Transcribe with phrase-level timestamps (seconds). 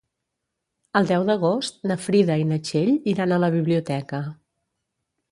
[0.99, 4.23] El deu d'agost na Frida i na Txell iran a la biblioteca.